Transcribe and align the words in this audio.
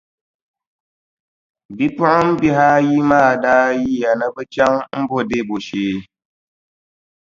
Bipuɣimbihi 1.77 2.63
ayi 2.73 2.95
maa 3.09 3.31
daa 3.43 3.67
yiya 3.81 4.09
ni 4.19 4.27
bɛ 4.35 4.41
chaŋ 4.53 4.73
m-bo 4.99 5.17
Debo 5.29 5.55
shee. 5.65 5.95